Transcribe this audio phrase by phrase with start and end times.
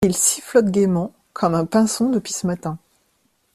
[0.03, 2.79] Il sifflote gaiement comme un pinson depuis ce matin.